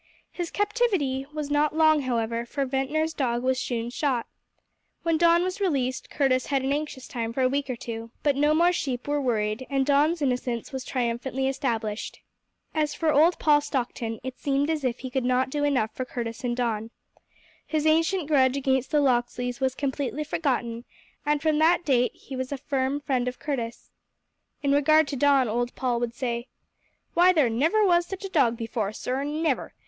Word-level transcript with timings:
His 0.31 0.49
captivity 0.49 1.27
was 1.31 1.51
not 1.51 1.75
long, 1.75 2.01
however, 2.01 2.43
for 2.43 2.65
Ventnor's 2.65 3.13
dog 3.13 3.43
was 3.43 3.59
soon 3.59 3.91
shot. 3.91 4.25
When 5.03 5.15
Don 5.15 5.43
was 5.43 5.61
released, 5.61 6.09
Curtis 6.09 6.47
had 6.47 6.63
an 6.63 6.73
anxious 6.73 7.07
time 7.07 7.31
for 7.31 7.41
a 7.43 7.47
week 7.47 7.69
or 7.69 7.75
two. 7.75 8.09
But 8.23 8.35
no 8.35 8.55
more 8.55 8.71
sheep 8.71 9.07
were 9.07 9.21
worried, 9.21 9.67
and 9.69 9.85
Don's 9.85 10.19
innocence 10.23 10.71
was 10.71 10.83
triumphantly 10.83 11.47
established. 11.47 12.19
As 12.73 12.95
for 12.95 13.13
old 13.13 13.37
Paul 13.37 13.61
Stockton, 13.61 14.19
it 14.23 14.39
seemed 14.39 14.71
as 14.71 14.83
if 14.83 14.97
he 15.01 15.11
could 15.11 15.23
not 15.23 15.51
do 15.51 15.63
enough 15.63 15.91
for 15.93 16.03
Curtis 16.03 16.43
and 16.43 16.57
Don. 16.57 16.89
His 17.63 17.85
ancient 17.85 18.27
grudge 18.27 18.57
against 18.57 18.89
the 18.89 19.01
Locksleys 19.01 19.59
was 19.59 19.75
completely 19.75 20.23
forgotten, 20.23 20.83
and 21.27 21.43
from 21.43 21.59
that 21.59 21.85
date 21.85 22.13
he 22.15 22.35
was 22.35 22.51
a 22.51 22.57
firm 22.57 23.01
friend 23.01 23.27
of 23.27 23.37
Curtis. 23.37 23.91
In 24.63 24.71
regard 24.71 25.07
to 25.09 25.15
Don, 25.15 25.47
old 25.47 25.75
Paul 25.75 25.99
would 25.99 26.15
say: 26.15 26.47
"Why, 27.13 27.31
there 27.31 27.51
never 27.51 27.85
was 27.85 28.07
such 28.07 28.25
a 28.25 28.29
dog 28.29 28.57
before, 28.57 28.93
sir, 28.93 29.23
never! 29.23 29.75